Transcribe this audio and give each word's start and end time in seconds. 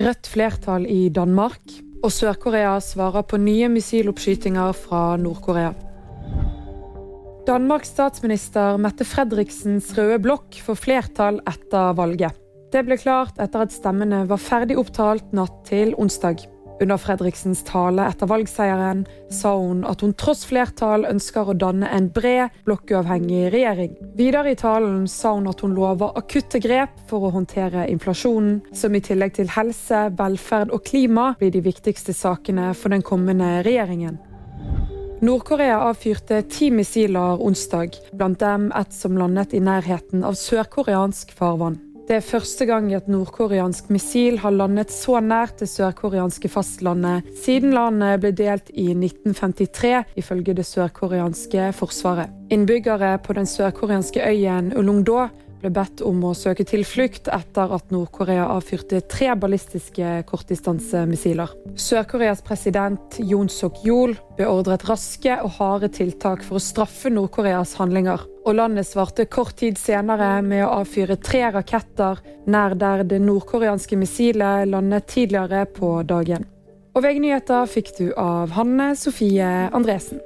Rødt 0.00 0.30
flertall 0.32 0.86
i 0.88 1.10
Danmark. 1.12 1.60
Og 2.00 2.08
Sør-Korea 2.08 2.78
svarer 2.80 3.20
på 3.28 3.36
nye 3.36 3.68
missiloppskytinger 3.68 4.72
fra 4.72 5.18
Nord-Korea. 5.20 5.74
Danmarks 7.44 7.92
statsminister 7.92 8.78
Mette 8.80 9.04
Fredriksens 9.04 9.90
røde 9.98 10.16
blokk 10.24 10.56
får 10.64 10.78
flertall 10.80 11.42
etter 11.44 11.92
valget. 11.98 12.38
Det 12.72 12.80
ble 12.86 12.96
klart 12.96 13.36
etter 13.44 13.66
at 13.66 13.76
stemmene 13.76 14.22
var 14.30 14.40
ferdig 14.40 14.78
opptalt 14.80 15.34
natt 15.36 15.60
til 15.68 15.92
onsdag. 16.00 16.46
Under 16.80 16.96
Fredriksens 16.96 17.60
tale 17.68 18.06
etter 18.08 18.28
valgseieren 18.30 19.02
sa 19.28 19.52
hun 19.58 19.82
at 19.84 20.00
hun 20.00 20.14
tross 20.16 20.46
flertall 20.48 21.04
ønsker 21.04 21.50
å 21.50 21.56
danne 21.60 21.90
en 21.92 22.06
bred, 22.08 22.54
blokkuavhengig 22.64 23.50
regjering. 23.52 23.92
Videre 24.16 24.54
i 24.54 24.56
talen 24.56 25.04
sa 25.10 25.34
hun 25.36 25.50
at 25.50 25.60
hun 25.60 25.76
lover 25.76 26.16
akutte 26.16 26.62
grep 26.64 26.96
for 27.10 27.28
å 27.28 27.34
håndtere 27.34 27.84
inflasjonen, 27.92 28.62
som 28.72 28.96
i 28.96 29.02
tillegg 29.04 29.36
til 29.36 29.52
helse, 29.52 30.06
velferd 30.16 30.72
og 30.72 30.86
klima 30.88 31.34
blir 31.40 31.52
de 31.52 31.60
viktigste 31.68 32.16
sakene 32.16 32.72
for 32.72 32.96
den 32.96 33.04
kommende 33.04 33.58
regjeringen. 33.66 34.16
Nord-Korea 35.20 35.82
avfyrte 35.84 36.40
ti 36.48 36.70
missiler 36.72 37.42
onsdag, 37.44 37.98
blant 38.16 38.40
dem 38.40 38.70
et 38.72 38.96
som 38.96 39.20
landet 39.20 39.52
i 39.52 39.60
nærheten 39.60 40.24
av 40.24 40.40
sørkoreansk 40.40 41.36
farvann. 41.36 41.76
Det 42.10 42.16
er 42.18 42.24
første 42.26 42.66
gang 42.66 42.88
et 42.90 43.06
nordkoreansk 43.06 43.92
missil 43.94 44.40
har 44.42 44.50
landet 44.50 44.90
så 44.90 45.20
nært 45.22 45.60
det 45.60 45.68
sørkoreanske 45.70 46.48
fastlandet 46.50 47.28
siden 47.38 47.70
landet 47.70 48.16
ble 48.24 48.32
delt 48.34 48.72
i 48.74 48.88
1953, 48.96 50.16
ifølge 50.18 50.56
det 50.58 50.64
sørkoreanske 50.66 51.68
forsvaret. 51.78 52.32
Innbyggere 52.50 53.12
på 53.22 53.36
den 53.38 53.46
sørkoreanske 53.46 54.26
øyen 54.26 54.72
Ulungdo 54.74 55.28
ble 55.60 55.70
bedt 55.74 56.00
om 56.06 56.22
å 56.24 56.32
søke 56.36 56.64
tilflukt 56.68 57.28
etter 57.32 57.72
at 57.76 57.92
Nord-Korea 57.92 58.46
avfyrte 58.54 59.02
tre 59.10 59.32
ballistiske 59.38 60.12
kortdistansemissiler. 60.28 61.52
Sør-Koreas 61.76 62.42
president 62.46 63.18
Yoon 63.20 63.50
Suk-yol 63.52 64.16
beordret 64.38 64.86
raske 64.88 65.36
og 65.44 65.56
harde 65.58 65.90
tiltak 65.96 66.44
for 66.46 66.58
å 66.58 66.64
straffe 66.64 67.12
Nord-Koreas 67.12 67.76
handlinger. 67.80 68.24
Og 68.48 68.56
landet 68.56 68.88
svarte 68.88 69.28
kort 69.28 69.58
tid 69.60 69.76
senere 69.78 70.38
med 70.46 70.64
å 70.64 70.72
avfyre 70.80 71.18
tre 71.20 71.44
raketter 71.52 72.22
nær 72.50 72.74
der 72.80 73.04
det 73.04 73.20
nordkoreanske 73.20 73.98
missilet 74.00 74.70
landet 74.70 75.10
tidligere 75.12 75.66
på 75.76 75.98
dagen. 76.08 76.48
Og 76.96 77.04
VG-nyheter 77.04 77.68
fikk 77.70 77.94
du 78.00 78.08
av 78.18 78.56
Hanne 78.56 78.94
Sofie 78.98 79.46
Andresen. 79.70 80.24